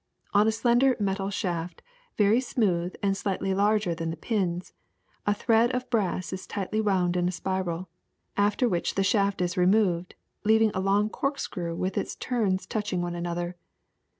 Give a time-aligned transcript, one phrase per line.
[0.33, 1.83] On a slender metal shaft,
[2.17, 4.73] very smooth and slightly larger than the pins,
[5.27, 7.87] a thread of brass is tightly wound in a spiral,
[8.35, 13.13] after which the shaft is removed, leaving a long corkscrew with its turns touching one
[13.13, 13.55] another.